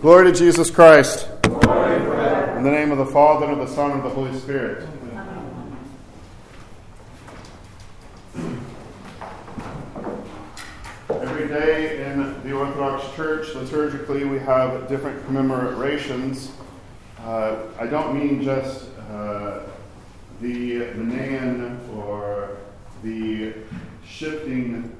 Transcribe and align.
Glory 0.00 0.32
to 0.32 0.38
Jesus 0.38 0.70
Christ. 0.70 1.28
In 1.44 2.62
the 2.62 2.70
name 2.70 2.90
of 2.90 2.96
the 2.96 3.04
Father, 3.04 3.44
and 3.44 3.60
of 3.60 3.68
the 3.68 3.74
Son, 3.74 3.90
and 3.90 4.00
of 4.00 4.04
the 4.04 4.08
Holy 4.08 4.34
Spirit. 4.38 4.88
Every 11.10 11.48
day 11.48 12.06
in 12.06 12.42
the 12.42 12.52
Orthodox 12.52 13.14
Church, 13.14 13.48
liturgically, 13.48 14.26
we 14.26 14.38
have 14.38 14.88
different 14.88 15.22
commemorations. 15.26 16.52
Uh, 17.18 17.64
I 17.78 17.86
don't 17.86 18.18
mean 18.18 18.42
just 18.42 18.88
uh, 19.10 19.64
the 20.40 20.80
Menaion 20.94 21.78
or 21.94 22.56
the 23.02 23.52
shifting 24.06 24.96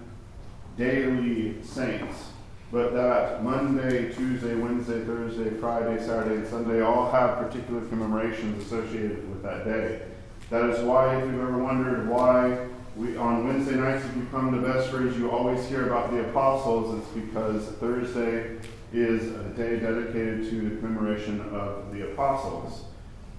daily 0.76 1.62
saints 1.62 2.29
but 2.72 2.94
that 2.94 3.42
Monday, 3.42 4.12
Tuesday, 4.12 4.54
Wednesday, 4.54 5.04
Thursday, 5.04 5.50
Friday, 5.50 6.00
Saturday, 6.04 6.36
and 6.36 6.46
Sunday 6.46 6.80
all 6.80 7.10
have 7.10 7.38
particular 7.38 7.80
commemorations 7.86 8.64
associated 8.64 9.28
with 9.28 9.42
that 9.42 9.64
day. 9.64 10.02
That 10.50 10.70
is 10.70 10.84
why, 10.84 11.16
if 11.16 11.24
you've 11.24 11.40
ever 11.40 11.58
wondered 11.58 12.08
why 12.08 12.66
we 12.96 13.16
on 13.16 13.46
Wednesday 13.46 13.74
nights, 13.74 14.04
if 14.04 14.16
you 14.16 14.26
come 14.30 14.52
to 14.52 14.58
Vespers, 14.58 15.16
you 15.16 15.30
always 15.30 15.66
hear 15.68 15.86
about 15.86 16.10
the 16.12 16.28
apostles, 16.28 16.98
it's 16.98 17.08
because 17.08 17.66
Thursday 17.78 18.58
is 18.92 19.34
a 19.34 19.44
day 19.50 19.78
dedicated 19.78 20.48
to 20.50 20.70
the 20.70 20.76
commemoration 20.76 21.40
of 21.52 21.92
the 21.92 22.12
apostles. 22.12 22.84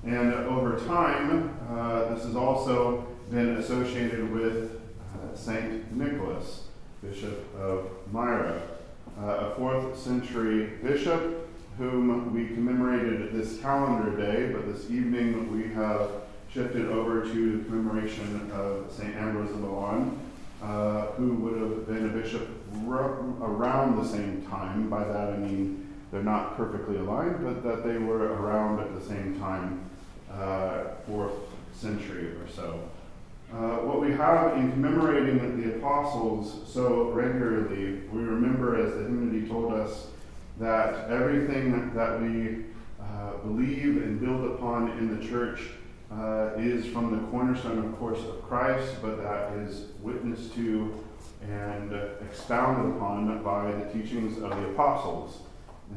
And 0.03 0.33
over 0.33 0.77
time, 0.85 1.57
uh, 1.69 2.13
this 2.13 2.23
has 2.25 2.35
also 2.35 3.05
been 3.29 3.57
associated 3.57 4.31
with 4.31 4.81
uh, 5.13 5.35
Saint 5.35 5.95
Nicholas, 5.95 6.67
Bishop 7.01 7.53
of 7.57 7.89
Myra 8.11 8.61
a 9.19 9.51
fourth 9.55 9.97
century 9.97 10.67
bishop 10.83 11.49
whom 11.77 12.33
we 12.33 12.47
commemorated 12.47 13.33
this 13.33 13.59
calendar 13.61 14.15
day, 14.15 14.51
but 14.53 14.71
this 14.71 14.89
evening 14.91 15.51
we 15.51 15.73
have 15.73 16.09
shifted 16.53 16.87
over 16.87 17.21
to 17.23 17.57
the 17.57 17.63
commemoration 17.65 18.51
of 18.53 18.91
St. 18.91 19.15
Ambrose 19.15 19.49
of 19.51 19.61
Milan, 19.61 20.19
uh, 20.61 21.07
who 21.13 21.33
would 21.35 21.59
have 21.61 21.87
been 21.87 22.05
a 22.05 22.09
bishop 22.09 22.47
r- 22.87 23.19
around 23.41 23.95
the 23.97 24.07
same 24.07 24.45
time. 24.49 24.89
By 24.89 25.03
that 25.05 25.33
I 25.33 25.37
mean 25.37 25.87
they're 26.11 26.23
not 26.23 26.57
perfectly 26.57 26.97
aligned, 26.97 27.43
but 27.43 27.63
that 27.63 27.83
they 27.85 27.97
were 27.97 28.33
around 28.33 28.79
at 28.81 28.93
the 28.93 29.05
same 29.05 29.39
time, 29.39 29.89
uh, 30.31 30.83
fourth 31.07 31.33
century 31.73 32.27
or 32.27 32.47
so. 32.53 32.79
Uh, 33.53 33.79
what 33.79 33.99
we 33.99 34.13
have 34.13 34.55
in 34.55 34.71
commemorating 34.71 35.61
the 35.61 35.75
apostles 35.75 36.61
so 36.71 37.09
regularly, 37.11 37.99
we 38.13 38.21
remember, 38.21 38.79
as 38.79 38.93
the 38.93 38.99
hymnody 38.99 39.45
told 39.45 39.73
us, 39.73 40.07
that 40.57 41.09
everything 41.09 41.93
that 41.93 42.21
we 42.21 42.63
uh, 43.01 43.35
believe 43.43 43.97
and 44.03 44.21
build 44.21 44.53
upon 44.53 44.91
in 44.91 45.19
the 45.19 45.27
church 45.27 45.59
uh, 46.13 46.51
is 46.57 46.85
from 46.85 47.11
the 47.11 47.27
cornerstone, 47.27 47.79
of 47.79 47.99
course, 47.99 48.19
of 48.19 48.41
Christ, 48.43 48.95
but 49.01 49.21
that 49.21 49.51
is 49.57 49.87
witnessed 50.01 50.53
to 50.55 51.03
and 51.41 51.93
expounded 52.21 52.95
upon 52.95 53.43
by 53.43 53.71
the 53.71 53.85
teachings 53.91 54.37
of 54.37 54.49
the 54.49 54.69
apostles. 54.69 55.39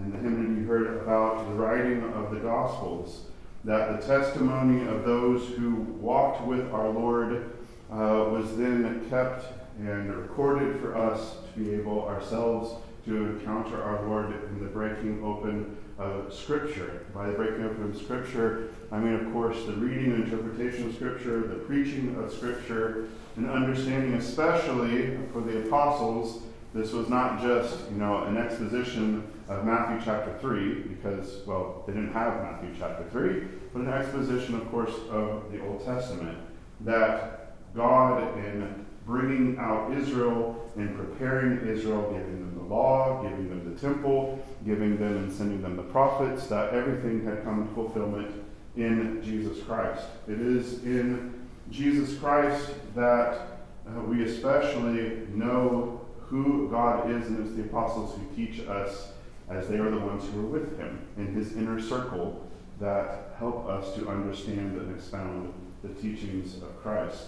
And 0.01 0.13
the 0.13 0.19
hymn 0.19 0.61
you 0.61 0.67
heard 0.67 1.03
about 1.03 1.47
the 1.49 1.55
writing 1.55 2.03
of 2.15 2.33
the 2.33 2.41
Gospels 2.41 3.27
that 3.65 4.01
the 4.01 4.07
testimony 4.07 4.87
of 4.87 5.05
those 5.05 5.49
who 5.57 5.75
walked 6.01 6.47
with 6.47 6.71
our 6.73 6.89
Lord 6.91 7.53
uh, 7.91 8.29
was 8.31 8.57
then 8.57 9.07
kept 9.09 9.47
and 9.79 10.15
recorded 10.15 10.81
for 10.81 10.97
us 10.97 11.37
to 11.55 11.61
be 11.61 11.75
able 11.75 12.07
ourselves 12.07 12.75
to 13.07 13.17
encounter 13.17 13.83
our 13.83 14.07
Lord 14.07 14.33
in 14.33 14.63
the 14.63 14.69
breaking 14.69 15.25
open 15.25 15.77
of 15.99 16.33
Scripture. 16.33 17.07
By 17.15 17.29
the 17.29 17.33
breaking 17.33 17.65
open 17.65 17.91
of 17.91 17.97
Scripture, 17.97 18.69
I 18.91 18.99
mean, 18.99 19.15
of 19.15 19.33
course, 19.33 19.65
the 19.67 19.73
reading 19.73 20.13
and 20.13 20.25
interpretation 20.25 20.89
of 20.89 20.95
Scripture, 20.95 21.41
the 21.41 21.55
preaching 21.55 22.17
of 22.17 22.33
Scripture, 22.33 23.09
and 23.37 23.51
understanding, 23.51 24.15
especially 24.15 25.19
for 25.33 25.41
the 25.41 25.67
apostles, 25.67 26.43
this 26.75 26.93
was 26.93 27.09
not 27.09 27.41
just, 27.41 27.89
you 27.91 27.97
know, 27.97 28.25
an 28.25 28.37
exposition 28.37 29.27
of 29.49 29.65
Matthew 29.65 30.05
chapter 30.05 30.37
3, 30.41 30.75
because, 30.83 31.43
well, 31.47 31.85
they 31.87 31.93
didn't 31.93 32.13
have 32.13 32.43
Matthew 32.43 32.71
chapter 32.77 33.05
3, 33.11 33.45
but 33.73 33.83
an 33.83 33.93
exposition, 33.93 34.57
of 34.57 34.69
course, 34.71 34.95
of 35.09 35.53
the 35.53 35.65
Old 35.65 35.85
Testament. 35.85 36.37
That 36.81 37.55
God, 37.77 38.37
in 38.39 38.85
bringing 39.07 39.57
out 39.59 39.93
Israel 39.93 40.71
and 40.77 40.97
preparing 40.97 41.67
Israel, 41.69 42.11
giving 42.11 42.41
them 42.41 42.55
the 42.57 42.75
law, 42.75 43.23
giving 43.23 43.49
them 43.49 43.73
the 43.73 43.81
temple, 43.81 44.45
giving 44.67 44.99
them 44.99 45.17
and 45.17 45.33
sending 45.33 45.63
them 45.63 45.77
the 45.77 45.83
prophets, 45.83 46.49
that 46.49 46.75
everything 46.75 47.25
had 47.25 47.45
come 47.45 47.69
to 47.69 47.75
fulfillment 47.75 48.33
in 48.77 49.23
Jesus 49.23 49.63
Christ. 49.63 50.05
It 50.27 50.41
is 50.41 50.83
in 50.83 51.35
Jesus 51.71 52.19
Christ 52.19 52.71
that 52.97 53.61
uh, 53.87 54.01
we 54.03 54.25
especially 54.25 55.27
know 55.33 56.04
who 56.35 56.69
God 56.69 57.09
is, 57.13 57.29
and 57.29 57.47
it's 57.47 57.55
the 57.55 57.63
apostles 57.63 58.19
who 58.19 58.35
teach 58.35 58.67
us, 58.67 59.13
as 59.49 59.69
they 59.69 59.77
are 59.77 59.89
the 59.89 60.01
ones 60.01 60.25
who 60.29 60.41
are 60.41 60.47
with 60.49 60.77
him 60.77 60.99
in 61.17 61.33
his 61.33 61.53
inner 61.53 61.81
circle, 61.81 62.45
that 62.81 63.37
help 63.39 63.69
us 63.69 63.95
to 63.95 64.09
understand 64.09 64.77
and 64.77 64.93
expound 64.93 65.55
the 65.85 65.91
teachings 65.91 66.57
of 66.57 66.83
Christ. 66.83 67.27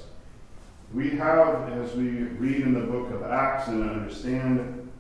We 0.92 1.10
have, 1.10 1.70
as 1.74 1.94
we 1.94 2.08
read 2.08 2.62
in 2.62 2.74
the 2.74 2.80
book 2.80 3.12
of 3.12 3.22
Acts 3.22 3.68
and 3.68 3.88
understand, 3.88 4.90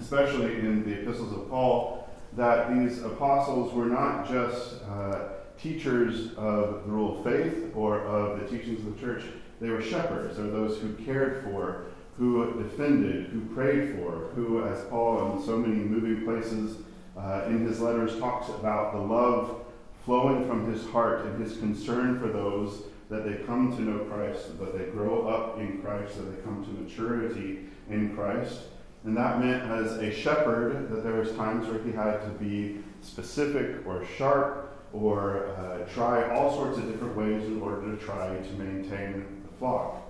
especially 0.00 0.58
in 0.58 0.84
the 0.84 1.02
epistles 1.02 1.32
of 1.32 1.48
Paul, 1.48 2.10
that 2.32 2.74
these 2.74 3.04
apostles 3.04 3.72
were 3.72 3.86
not 3.86 4.28
just 4.28 4.82
uh, 4.82 5.28
teachers 5.62 6.34
of 6.36 6.82
the 6.86 6.90
rule 6.90 7.18
of 7.18 7.24
faith 7.24 7.70
or 7.76 8.00
of 8.00 8.40
the 8.40 8.48
teachings 8.48 8.84
of 8.84 8.96
the 8.96 9.00
church, 9.00 9.22
they 9.60 9.70
were 9.70 9.80
shepherds, 9.80 10.40
or 10.40 10.50
those 10.50 10.78
who 10.78 10.92
cared 10.94 11.44
for 11.44 11.84
who 12.18 12.62
defended, 12.62 13.26
who 13.26 13.40
prayed 13.54 13.96
for, 13.96 14.30
who, 14.34 14.64
as 14.64 14.84
Paul 14.84 15.36
in 15.36 15.44
so 15.44 15.56
many 15.56 15.74
moving 15.74 16.24
places 16.24 16.76
uh, 17.16 17.44
in 17.46 17.66
his 17.66 17.80
letters 17.80 18.18
talks 18.18 18.48
about 18.48 18.92
the 18.92 19.00
love 19.00 19.64
flowing 20.04 20.46
from 20.46 20.70
his 20.72 20.84
heart 20.86 21.24
and 21.24 21.42
his 21.42 21.56
concern 21.58 22.20
for 22.20 22.28
those 22.28 22.82
that 23.10 23.24
they 23.24 23.44
come 23.44 23.74
to 23.76 23.82
know 23.82 23.98
Christ, 24.04 24.58
that 24.58 24.76
they 24.76 24.86
grow 24.86 25.26
up 25.26 25.58
in 25.58 25.80
Christ, 25.82 26.16
that 26.16 26.24
they 26.24 26.42
come 26.42 26.64
to 26.64 26.70
maturity 26.70 27.66
in 27.90 28.14
Christ. 28.14 28.60
And 29.04 29.16
that 29.16 29.40
meant 29.40 29.70
as 29.70 29.98
a 29.98 30.10
shepherd 30.10 30.90
that 30.90 31.04
there 31.04 31.14
was 31.14 31.32
times 31.32 31.68
where 31.68 31.82
he 31.82 31.92
had 31.92 32.22
to 32.22 32.30
be 32.40 32.78
specific 33.02 33.86
or 33.86 34.04
sharp 34.16 34.88
or 34.92 35.48
uh, 35.48 35.78
try 35.92 36.34
all 36.34 36.54
sorts 36.54 36.78
of 36.78 36.90
different 36.90 37.16
ways 37.16 37.44
in 37.44 37.60
order 37.60 37.94
to 37.94 38.02
try 38.02 38.28
to 38.36 38.52
maintain 38.52 39.42
the 39.46 39.58
flock. 39.58 40.00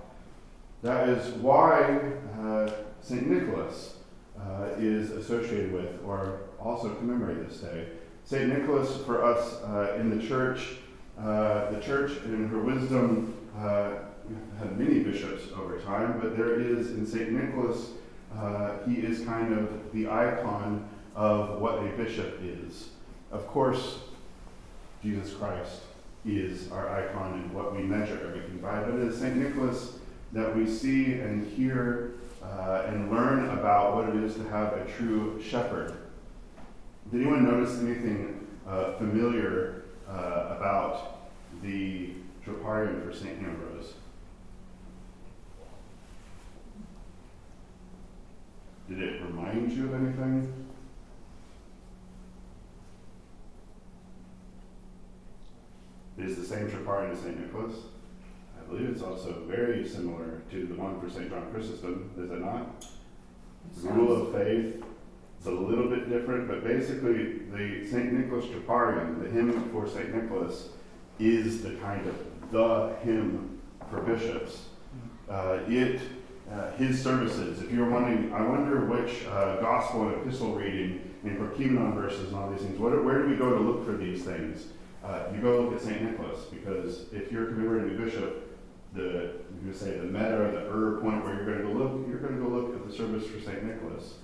That 0.85 1.09
is 1.09 1.33
why 1.37 1.99
uh, 2.39 2.69
St. 3.01 3.25
Nicholas 3.25 3.95
uh, 4.39 4.67
is 4.77 5.09
associated 5.09 5.73
with 5.73 5.99
or 6.05 6.41
also 6.59 6.93
commemorate 6.93 7.49
this 7.49 7.57
day. 7.57 7.87
St. 8.23 8.47
Nicholas, 8.55 8.95
for 9.03 9.25
us 9.25 9.63
uh, 9.63 9.97
in 9.99 10.15
the 10.15 10.23
church, 10.23 10.75
uh, 11.19 11.71
the 11.71 11.79
church 11.79 12.11
in 12.25 12.47
her 12.49 12.59
wisdom 12.59 13.35
uh, 13.57 13.93
had 14.59 14.77
many 14.77 14.99
bishops 14.99 15.45
over 15.57 15.79
time, 15.79 16.19
but 16.21 16.37
there 16.37 16.61
is 16.61 16.91
in 16.91 17.07
St. 17.07 17.31
Nicholas, 17.31 17.89
uh, 18.37 18.77
he 18.87 18.97
is 18.97 19.25
kind 19.25 19.57
of 19.57 19.91
the 19.91 20.07
icon 20.07 20.87
of 21.15 21.59
what 21.59 21.79
a 21.79 21.89
bishop 21.97 22.39
is. 22.43 22.89
Of 23.31 23.47
course, 23.47 24.01
Jesus 25.01 25.33
Christ 25.33 25.81
is 26.27 26.71
our 26.71 26.87
icon 26.89 27.33
and 27.33 27.53
what 27.55 27.75
we 27.75 27.81
measure 27.81 28.21
everything 28.27 28.59
by, 28.59 28.81
but 28.81 28.93
it 28.93 29.07
is 29.07 29.17
St. 29.17 29.35
Nicholas 29.35 29.97
that 30.35 30.53
we 30.53 30.67
see 30.67 31.13
and 31.13 31.47
hear 31.47 32.15
uh, 32.43 32.83
and 32.87 33.09
learn 33.09 33.49
about 33.57 33.95
what 33.95 34.09
it 34.09 34.21
is 34.21 34.35
to 34.35 34.43
have 34.49 34.73
a 34.73 34.85
true 34.85 35.41
shepherd. 35.41 35.95
Did 37.09 37.21
anyone 37.21 37.45
notice 37.45 37.79
anything 37.79 38.45
uh, 38.67 38.97
familiar 38.97 39.85
uh, 40.09 40.57
about 40.57 41.29
the 41.63 42.11
troparion 42.45 43.01
for 43.05 43.13
St. 43.13 43.41
Ambrose? 43.41 43.93
Did 48.89 49.01
it 49.01 49.21
remind 49.21 49.71
you 49.71 49.85
of 49.85 49.93
anything? 49.93 50.53
It 56.17 56.25
is 56.25 56.35
the 56.35 56.45
same 56.45 56.69
troparion 56.69 57.13
as 57.13 57.19
St. 57.19 57.39
Nicholas. 57.39 57.75
I 58.59 58.67
believe 58.67 58.89
it's 58.89 59.01
also 59.01 59.43
very 59.47 59.87
similar 59.87 60.41
to 60.51 60.65
the 60.65 60.75
one 60.75 60.99
for 60.99 61.09
St. 61.09 61.29
John 61.29 61.51
Chrysostom, 61.51 62.11
is 62.17 62.31
it 62.31 62.39
not? 62.39 62.85
The 63.81 63.89
rule 63.89 64.27
of 64.27 64.33
faith. 64.33 64.83
It's 65.37 65.47
a 65.47 65.51
little 65.51 65.89
bit 65.89 66.09
different, 66.09 66.47
but 66.47 66.63
basically, 66.63 67.39
the 67.53 67.87
St. 67.87 68.13
Nicholas 68.13 68.45
Troparion, 68.45 69.21
the 69.21 69.29
hymn 69.29 69.69
for 69.71 69.87
St. 69.87 70.13
Nicholas, 70.13 70.69
is 71.19 71.61
the 71.61 71.75
kind 71.75 72.05
of 72.07 72.51
the 72.51 72.95
hymn 73.03 73.59
for 73.89 74.01
bishops. 74.01 74.65
Uh, 75.29 75.59
it, 75.67 76.01
uh, 76.51 76.71
his 76.73 77.01
services, 77.01 77.61
if 77.61 77.71
you're 77.71 77.89
wondering, 77.89 78.33
I 78.33 78.41
wonder 78.41 78.85
which 78.85 79.25
uh, 79.25 79.57
gospel 79.61 80.09
and 80.09 80.21
epistle 80.21 80.55
reading 80.55 81.11
in 81.23 81.35
Hymnon 81.57 81.95
verses 81.95 82.27
and 82.27 82.35
all 82.35 82.49
these 82.51 82.61
things. 82.61 82.79
What, 82.79 83.03
where 83.03 83.23
do 83.23 83.29
we 83.29 83.35
go 83.35 83.49
to 83.49 83.59
look 83.59 83.85
for 83.85 83.93
these 83.97 84.23
things? 84.23 84.67
Uh, 85.03 85.23
you 85.33 85.41
go 85.41 85.61
look 85.61 85.75
at 85.75 85.81
St. 85.81 86.01
Nicholas, 86.01 86.45
because 86.45 87.05
if 87.13 87.31
you're 87.31 87.45
commemorating 87.47 87.95
a 87.95 88.05
bishop, 88.05 88.57
the 88.93 89.33
you 89.65 89.73
say 89.73 89.97
the 89.97 90.05
meta 90.05 90.41
or 90.41 90.51
the 90.51 90.71
er 90.71 90.99
point 91.01 91.23
where 91.23 91.35
you're 91.35 91.45
going 91.45 91.57
to 91.59 91.63
go 91.63 91.71
look, 91.73 92.07
you're 92.07 92.19
going 92.19 92.35
to 92.35 92.41
go 92.41 92.49
look 92.49 92.75
at 92.75 92.87
the 92.87 92.93
service 92.93 93.27
for 93.27 93.39
St. 93.39 93.63
Nicholas. 93.63 94.15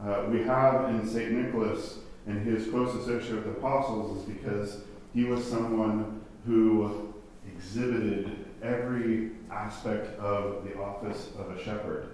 Uh, 0.00 0.24
we 0.30 0.42
have 0.42 0.90
in 0.90 1.06
St. 1.06 1.32
Nicholas 1.32 1.98
and 2.26 2.44
his 2.46 2.68
close 2.68 2.94
association 2.94 3.36
with 3.36 3.44
the 3.44 3.50
apostles 3.52 4.18
is 4.18 4.24
because 4.24 4.80
he 5.14 5.24
was 5.24 5.44
someone 5.44 6.20
who 6.44 7.14
exhibited 7.46 8.46
every 8.62 9.30
aspect 9.50 10.18
of 10.18 10.64
the 10.64 10.78
office 10.78 11.30
of 11.38 11.50
a 11.50 11.62
shepherd. 11.62 12.08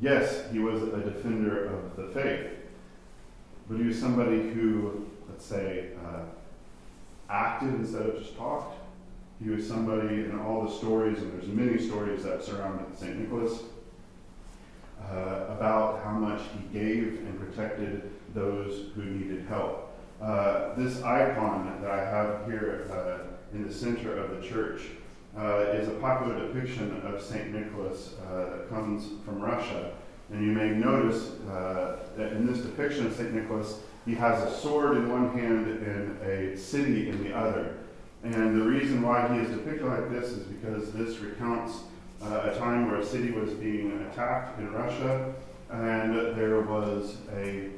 Yes, 0.00 0.50
he 0.52 0.58
was 0.58 0.82
a 0.82 1.00
defender 1.00 1.66
of 1.66 1.96
the 1.96 2.08
faith, 2.08 2.50
but 3.68 3.78
he 3.78 3.84
was 3.84 3.98
somebody 3.98 4.50
who, 4.50 5.06
let's 5.28 5.44
say, 5.44 5.90
uh, 6.04 6.20
acted 7.28 7.74
instead 7.74 8.02
of 8.02 8.18
just 8.18 8.36
talked. 8.36 8.78
He 9.42 9.50
was 9.50 9.66
somebody 9.66 10.24
in 10.24 10.38
all 10.38 10.64
the 10.64 10.72
stories, 10.72 11.18
and 11.18 11.32
there's 11.32 11.48
many 11.48 11.78
stories 11.78 12.22
that 12.24 12.42
surround 12.42 12.84
St. 12.96 13.18
Nicholas, 13.18 13.60
uh, 15.02 15.46
about 15.48 16.02
how 16.02 16.12
much 16.12 16.40
he 16.54 16.78
gave 16.78 17.18
and 17.20 17.38
protected 17.38 18.10
those 18.34 18.92
who 18.94 19.04
needed 19.04 19.46
help. 19.46 19.92
Uh, 20.20 20.74
this 20.74 21.02
icon 21.02 21.80
that 21.82 21.90
I 21.90 22.04
have 22.04 22.46
here 22.46 22.88
uh, 22.90 23.54
in 23.54 23.66
the 23.66 23.72
center 23.72 24.16
of 24.16 24.30
the 24.30 24.46
church 24.46 24.82
uh, 25.36 25.58
is 25.74 25.88
a 25.88 25.92
popular 25.92 26.46
depiction 26.46 27.02
of 27.04 27.20
St. 27.20 27.52
Nicholas 27.52 28.14
uh, 28.26 28.44
that 28.50 28.70
comes 28.70 29.10
from 29.24 29.40
Russia. 29.40 29.92
And 30.30 30.44
you 30.44 30.52
may 30.52 30.70
notice 30.70 31.32
uh, 31.50 31.98
that 32.16 32.32
in 32.32 32.46
this 32.46 32.64
depiction 32.64 33.06
of 33.06 33.14
St. 33.14 33.32
Nicholas, 33.32 33.80
he 34.06 34.14
has 34.14 34.40
a 34.42 34.56
sword 34.56 34.96
in 34.96 35.10
one 35.10 35.36
hand 35.36 35.66
and 35.66 36.22
a 36.22 36.56
city 36.56 37.10
in 37.10 37.22
the 37.24 37.36
other. 37.36 37.74
And 38.22 38.60
the 38.60 38.64
reason 38.64 39.02
why 39.02 39.32
he 39.34 39.40
is 39.40 39.50
depicted 39.50 39.84
like 39.86 40.10
this 40.10 40.30
is 40.30 40.44
because 40.44 40.92
this 40.92 41.18
recounts 41.18 41.80
uh, 42.22 42.50
a 42.50 42.58
time 42.58 42.90
where 42.90 43.00
a 43.00 43.04
city 43.04 43.32
was 43.32 43.52
being 43.54 44.06
attacked 44.10 44.58
in 44.58 44.72
Russia, 44.72 45.34
and 45.70 46.36
there 46.36 46.60
was 46.60 47.16
a 47.34 47.68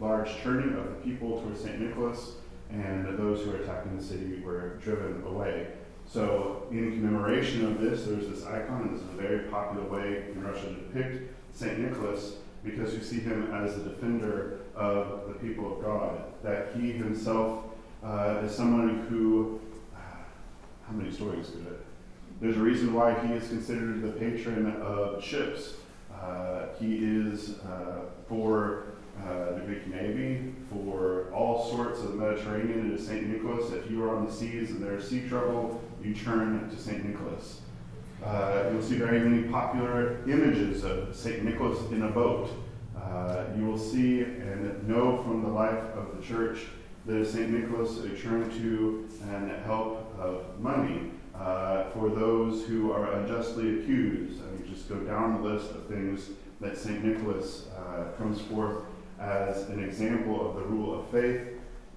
large 0.00 0.30
turning 0.42 0.76
of 0.76 0.84
the 0.84 0.94
people 1.02 1.40
towards 1.40 1.60
St. 1.60 1.80
Nicholas, 1.80 2.32
and 2.70 3.18
those 3.18 3.44
who 3.44 3.50
were 3.50 3.58
attacking 3.58 3.96
the 3.96 4.02
city 4.02 4.40
were 4.40 4.76
driven 4.76 5.22
away. 5.26 5.68
So, 6.06 6.66
in 6.70 6.92
commemoration 6.92 7.64
of 7.66 7.80
this, 7.80 8.04
there's 8.04 8.28
this 8.28 8.44
icon. 8.44 8.82
And 8.82 8.96
this 8.96 9.02
is 9.02 9.08
a 9.08 9.22
very 9.22 9.38
popular 9.48 9.86
way 9.88 10.24
in 10.32 10.42
Russia 10.42 10.66
to 10.66 10.74
depict 10.74 11.34
St. 11.52 11.78
Nicholas 11.78 12.36
because 12.64 12.94
you 12.94 13.02
see 13.02 13.20
him 13.20 13.52
as 13.52 13.76
the 13.76 13.90
defender 13.90 14.60
of 14.74 15.28
the 15.28 15.34
people 15.34 15.76
of 15.76 15.84
God. 15.84 16.24
That 16.42 16.74
he 16.74 16.92
himself 16.92 17.64
uh, 18.02 18.40
is 18.42 18.54
someone 18.54 19.06
who, 19.08 19.60
uh, 19.94 19.98
how 20.86 20.92
many 20.94 21.10
stories 21.10 21.50
could 21.50 21.66
it? 21.66 21.80
There's 22.40 22.56
a 22.56 22.60
reason 22.60 22.92
why 22.92 23.14
he 23.26 23.32
is 23.34 23.48
considered 23.48 24.02
the 24.02 24.12
patron 24.12 24.72
of 24.82 25.22
ships. 25.22 25.74
Uh, 26.12 26.66
he 26.80 26.98
is 26.98 27.58
uh, 27.60 28.00
for 28.28 28.84
uh, 29.22 29.52
the 29.52 29.60
Greek 29.60 29.86
Navy, 29.86 30.52
for 30.70 31.30
all 31.32 31.70
sorts 31.70 32.00
of 32.00 32.08
the 32.08 32.14
Mediterranean 32.16 32.80
and 32.80 33.00
St. 33.00 33.26
Nicholas. 33.28 33.72
If 33.72 33.90
you 33.90 34.02
are 34.02 34.16
on 34.16 34.26
the 34.26 34.32
seas 34.32 34.70
and 34.70 34.82
there's 34.82 35.08
sea 35.08 35.28
trouble, 35.28 35.80
you 36.02 36.14
turn 36.14 36.68
to 36.68 36.76
St. 36.76 37.04
Nicholas. 37.04 37.60
Uh, 38.24 38.70
you'll 38.72 38.82
see 38.82 38.96
very 38.96 39.20
many 39.20 39.42
popular 39.48 40.18
images 40.26 40.82
of 40.82 41.14
St. 41.14 41.44
Nicholas 41.44 41.78
in 41.90 42.04
a 42.04 42.08
boat. 42.08 42.50
Uh, 42.96 43.44
you 43.56 43.66
will 43.66 43.78
see 43.78 44.22
and 44.22 44.88
know 44.88 45.22
from 45.22 45.42
the 45.42 45.48
life 45.48 45.84
of 45.94 46.16
the 46.16 46.22
church 46.22 46.60
that 47.04 47.26
St. 47.26 47.50
Nicholas 47.50 47.98
turned 48.22 48.50
to 48.52 49.06
and 49.30 49.50
help 49.66 50.18
of 50.18 50.58
money 50.58 51.10
uh, 51.38 51.90
for 51.90 52.08
those 52.08 52.64
who 52.64 52.92
are 52.92 53.12
unjustly 53.12 53.80
accused. 53.80 54.40
I 54.40 54.46
mean, 54.52 54.72
just 54.72 54.88
go 54.88 54.96
down 55.00 55.42
the 55.42 55.48
list 55.50 55.70
of 55.72 55.86
things 55.86 56.30
that 56.62 56.78
St. 56.78 57.04
Nicholas 57.04 57.66
uh, 57.76 58.04
comes 58.16 58.40
forth 58.40 58.84
as 59.20 59.68
an 59.68 59.84
example 59.84 60.48
of 60.48 60.56
the 60.56 60.62
rule 60.62 60.98
of 60.98 61.06
faith, 61.10 61.42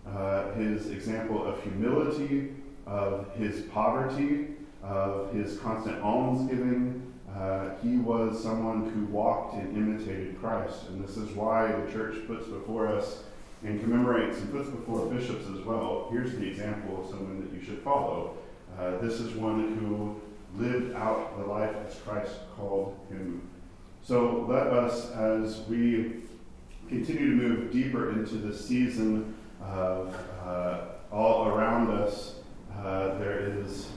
uh, 0.06 0.52
his 0.54 0.90
example 0.90 1.46
of 1.46 1.62
humility, 1.64 2.54
of 2.86 3.34
his 3.36 3.62
poverty, 3.62 4.48
of 4.84 5.34
his 5.34 5.58
constant 5.60 6.02
almsgiving. 6.02 7.14
Uh, 7.36 7.70
he 7.84 7.98
was 7.98 8.42
someone 8.42 8.90
who 8.92 9.06
walked 9.06 9.56
and 9.56 9.78
imitated 9.78 10.40
Christ. 10.40 10.88
And 10.90 11.04
this 11.04 11.18
is 11.18 11.30
why 11.32 11.72
the 11.72 11.92
church 11.92 12.26
puts 12.26 12.48
before 12.48 12.88
us 12.88 13.24
and 13.64 13.80
commemorates 13.82 14.38
and 14.40 14.52
puts 14.52 14.70
before 14.70 15.06
bishops 15.08 15.46
as 15.48 15.66
well. 15.66 16.08
Here's 16.12 16.32
the 16.32 16.48
example 16.48 17.04
of 17.04 17.10
someone 17.10 17.42
that 17.42 17.54
you 17.54 17.64
should 17.64 17.80
follow. 17.84 18.38
Uh, 18.80 18.98
this 18.98 19.20
is 19.20 19.34
one 19.34 19.78
who 19.78 20.22
lived 20.62 20.96
out 20.96 21.38
the 21.38 21.46
life 21.46 21.76
as 21.88 21.96
Christ 22.00 22.36
called 22.56 22.98
him. 23.10 23.42
So 24.04 24.46
let 24.48 24.68
us, 24.68 25.12
as 25.12 25.62
we 25.68 26.24
continue 26.88 27.32
to 27.32 27.36
move 27.36 27.72
deeper 27.72 28.12
into 28.12 28.36
the 28.36 28.56
season 28.56 29.36
of 29.62 30.16
uh, 30.46 30.80
all 31.12 31.48
around 31.48 31.92
us, 31.92 32.36
uh, 32.78 33.18
there 33.18 33.40
is 33.40 33.88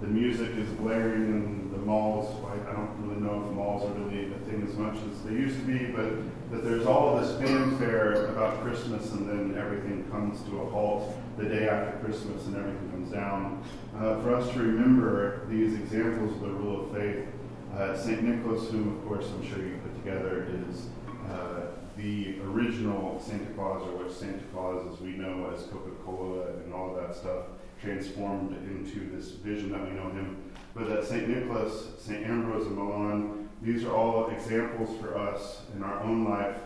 the 0.00 0.06
music 0.06 0.50
is 0.56 0.68
blaring 0.72 1.22
in 1.22 1.72
the 1.72 1.78
malls. 1.78 2.44
I 2.44 2.72
don't 2.72 2.90
really 3.00 3.20
know 3.20 3.46
if 3.46 3.54
malls 3.54 3.88
are 3.88 3.94
really 3.94 4.26
a 4.26 4.38
thing 4.40 4.66
as 4.68 4.76
much 4.76 4.96
as 4.96 5.22
they 5.22 5.32
used 5.32 5.58
to 5.58 5.64
be, 5.64 5.86
but 5.86 6.10
that 6.50 6.64
there's 6.64 6.86
all 6.86 7.16
of 7.16 7.26
this 7.26 7.38
fanfare 7.40 8.26
about 8.26 8.60
Christmas, 8.62 9.12
and 9.12 9.28
then 9.28 9.58
everything 9.58 10.04
comes 10.10 10.42
to 10.42 10.60
a 10.60 10.70
halt 10.70 11.16
the 11.38 11.44
day 11.44 11.68
after 11.68 11.98
Christmas, 12.04 12.46
and 12.46 12.56
everything 12.56 12.90
comes 12.90 13.10
down. 13.10 13.62
Uh, 13.96 14.20
for 14.20 14.34
us 14.34 14.52
to 14.52 14.58
remember 14.58 15.46
these 15.48 15.74
examples 15.74 16.32
of 16.32 16.40
the 16.40 16.48
rule 16.48 16.84
of 16.84 16.96
faith, 16.96 17.26
uh, 17.74 17.96
St. 17.96 18.22
Nicholas, 18.22 18.70
whom 18.70 18.98
of 18.98 19.06
course 19.06 19.26
I'm 19.30 19.48
sure 19.48 19.64
you 19.64 19.78
put 19.82 19.94
together, 20.04 20.46
is 20.68 20.88
uh, 21.30 21.68
the 21.96 22.38
original 22.42 23.18
Santa 23.18 23.46
Claus, 23.54 23.82
or 23.82 23.96
what 23.96 24.12
Santa 24.12 24.44
Claus 24.52 24.86
as 24.92 25.00
we 25.00 25.12
know 25.12 25.50
as 25.54 25.62
Coca-Cola 25.62 26.48
and 26.48 26.74
all 26.74 26.94
of 26.94 27.02
that 27.02 27.16
stuff 27.16 27.44
transformed 27.86 28.56
into 28.68 29.08
this 29.14 29.30
vision 29.30 29.70
that 29.70 29.82
we 29.82 29.90
know 29.90 30.10
him. 30.10 30.36
But 30.74 30.88
that 30.88 31.04
St. 31.04 31.28
Nicholas, 31.28 31.90
St. 31.98 32.26
Ambrose 32.26 32.66
of 32.66 32.72
Milan, 32.72 33.48
these 33.62 33.84
are 33.84 33.94
all 33.94 34.28
examples 34.30 34.98
for 35.00 35.16
us 35.16 35.62
in 35.74 35.82
our 35.82 36.00
own 36.00 36.24
life 36.24 36.56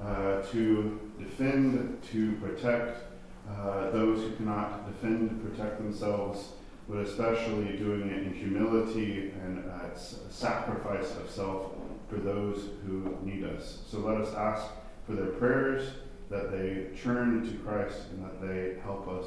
uh, 0.00 0.42
to 0.52 1.00
defend, 1.18 2.00
to 2.12 2.32
protect 2.36 3.02
uh, 3.50 3.90
those 3.90 4.20
who 4.20 4.30
cannot 4.36 4.86
defend, 4.86 5.42
protect 5.42 5.78
themselves, 5.78 6.52
but 6.88 6.98
especially 6.98 7.76
doing 7.76 8.08
it 8.08 8.22
in 8.22 8.32
humility 8.32 9.32
and 9.42 9.64
uh, 9.68 9.98
sacrifice 10.30 11.16
of 11.16 11.28
self 11.28 11.72
for 12.08 12.16
those 12.16 12.70
who 12.86 13.18
need 13.22 13.44
us. 13.44 13.80
So 13.86 13.98
let 13.98 14.18
us 14.18 14.32
ask 14.34 14.66
for 15.06 15.14
their 15.14 15.32
prayers, 15.32 15.90
that 16.30 16.52
they 16.52 16.86
turn 17.02 17.42
to 17.50 17.56
Christ, 17.58 18.02
and 18.10 18.24
that 18.24 18.40
they 18.40 18.80
help 18.82 19.08
us 19.08 19.26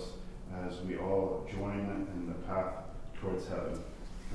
as 0.68 0.80
we 0.82 0.98
all 0.98 1.48
join 1.52 1.80
in 2.16 2.28
the 2.28 2.48
path 2.48 2.74
towards 3.20 3.48
heaven. 3.48 3.80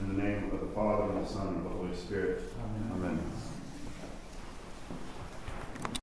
In 0.00 0.16
the 0.16 0.22
name 0.22 0.50
of 0.52 0.60
the 0.60 0.74
Father, 0.74 1.10
and 1.12 1.24
the 1.24 1.28
Son, 1.28 1.48
and 1.48 1.64
the 1.64 1.70
Holy 1.70 1.94
Spirit. 1.94 2.42
Amen. 2.92 3.08
Amen. 3.08 3.32